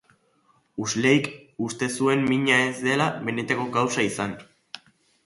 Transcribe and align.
Huxleyk 0.83 1.27
uste 1.67 1.89
zuen 1.97 2.25
mina 2.31 2.57
ez 2.71 2.79
dela 2.87 3.11
benetako 3.29 3.69
kausa 3.77 4.07
izan. 4.09 4.35